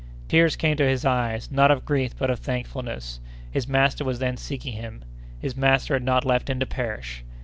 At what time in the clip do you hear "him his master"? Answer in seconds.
4.73-5.93